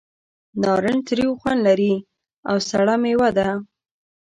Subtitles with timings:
[0.61, 1.93] نارنج تریو خوند لري
[2.49, 3.47] او سړه مېوه ده.